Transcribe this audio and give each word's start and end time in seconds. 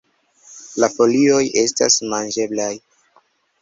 La 0.85 0.89
folioj 0.95 1.43
estas 1.67 2.01
manĝeblaj. 2.17 2.75